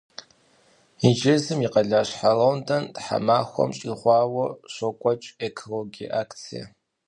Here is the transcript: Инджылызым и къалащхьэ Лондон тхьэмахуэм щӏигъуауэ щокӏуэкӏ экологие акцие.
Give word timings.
Инджылызым 1.05 1.59
и 1.65 1.69
къалащхьэ 1.73 2.31
Лондон 2.41 2.83
тхьэмахуэм 2.93 3.69
щӏигъуауэ 3.77 4.45
щокӏуэкӏ 4.73 5.27
экологие 5.47 6.07
акцие. 6.21 6.63